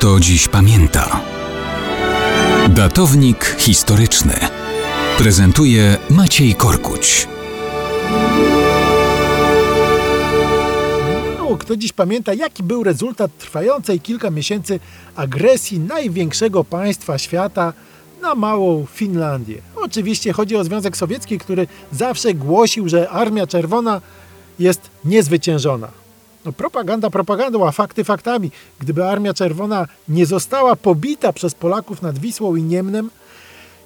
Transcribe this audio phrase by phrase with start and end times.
[0.00, 1.20] kto dziś pamięta.
[2.68, 4.34] Datownik historyczny
[5.18, 7.28] prezentuje Maciej Korkuć.
[11.38, 14.80] Mało kto dziś pamięta, jaki był rezultat trwającej kilka miesięcy
[15.16, 17.72] agresji największego państwa świata
[18.22, 19.58] na małą Finlandię.
[19.76, 24.00] Oczywiście chodzi o Związek Sowiecki, który zawsze głosił, że Armia Czerwona
[24.58, 25.99] jest niezwyciężona.
[26.44, 28.50] No, propaganda propagandą, a fakty faktami.
[28.78, 33.10] Gdyby Armia Czerwona nie została pobita przez Polaków nad Wisłą i Niemnem,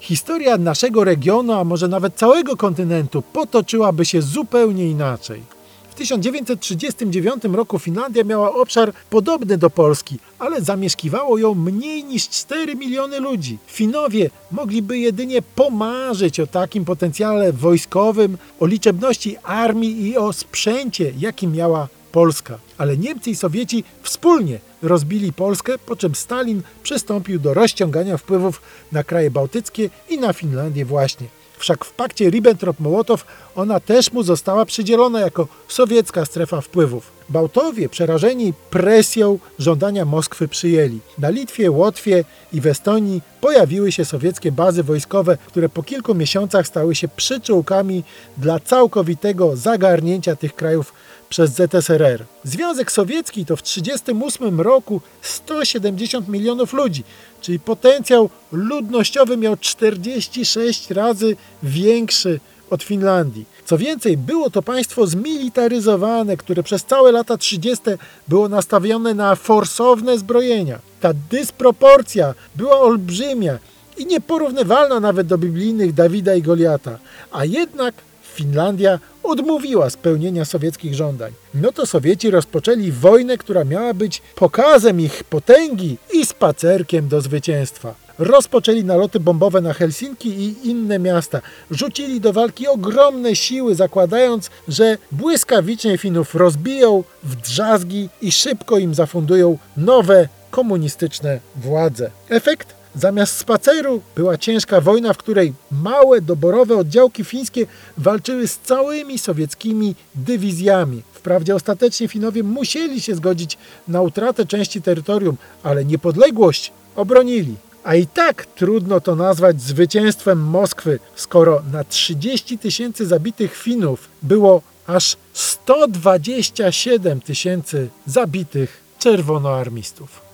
[0.00, 5.42] historia naszego regionu, a może nawet całego kontynentu potoczyłaby się zupełnie inaczej.
[5.90, 12.74] W 1939 roku Finlandia miała obszar podobny do Polski, ale zamieszkiwało ją mniej niż 4
[12.74, 13.58] miliony ludzi.
[13.66, 21.48] Finowie mogliby jedynie pomarzyć o takim potencjale wojskowym, o liczebności armii i o sprzęcie, jaki
[21.48, 22.58] miała Polska.
[22.78, 29.04] Ale Niemcy i Sowieci wspólnie rozbili Polskę, po czym Stalin przystąpił do rozciągania wpływów na
[29.04, 31.26] kraje bałtyckie i na Finlandię właśnie.
[31.58, 33.18] Wszak w pakcie Ribbentrop-Mołotow
[33.56, 37.10] ona też mu została przydzielona jako sowiecka strefa wpływów.
[37.28, 40.98] Bałtowie, przerażeni presją żądania Moskwy, przyjęli.
[41.18, 46.66] Na Litwie, Łotwie i w Estonii pojawiły się sowieckie bazy wojskowe, które po kilku miesiącach
[46.66, 48.04] stały się przyczółkami
[48.36, 50.92] dla całkowitego zagarnięcia tych krajów
[51.28, 52.24] przez ZSRR.
[52.44, 57.04] Związek Sowiecki to w 1938 roku 170 milionów ludzi,
[57.40, 63.44] czyli potencjał ludnościowy miał 46 razy większy od Finlandii.
[63.64, 67.84] Co więcej, było to państwo zmilitaryzowane, które przez całe lata 30.
[68.28, 70.78] było nastawione na forsowne zbrojenia.
[71.00, 73.58] Ta dysproporcja była olbrzymia
[73.96, 76.98] i nieporównywalna nawet do biblijnych Dawida i Goliata.
[77.32, 77.94] A jednak
[78.34, 81.32] Finlandia odmówiła spełnienia sowieckich żądań.
[81.54, 87.94] No to Sowieci rozpoczęli wojnę, która miała być pokazem ich potęgi i spacerkiem do zwycięstwa.
[88.18, 91.40] Rozpoczęli naloty bombowe na Helsinki i inne miasta.
[91.70, 98.94] Rzucili do walki ogromne siły, zakładając, że błyskawicznie Finów rozbiją w drzazgi i szybko im
[98.94, 102.10] zafundują nowe komunistyczne władze.
[102.28, 102.83] Efekt?
[102.96, 107.66] Zamiast spaceru była ciężka wojna, w której małe, doborowe oddziałki fińskie
[107.98, 111.02] walczyły z całymi sowieckimi dywizjami.
[111.12, 117.54] Wprawdzie ostatecznie Finowie musieli się zgodzić na utratę części terytorium, ale niepodległość obronili.
[117.84, 124.62] A i tak trudno to nazwać zwycięstwem Moskwy, skoro na 30 tysięcy zabitych Finów było
[124.86, 130.33] aż 127 tysięcy zabitych czerwonoarmistów.